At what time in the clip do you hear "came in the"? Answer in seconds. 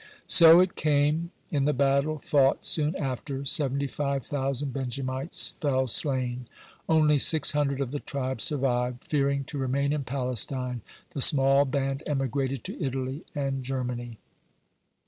0.75-1.73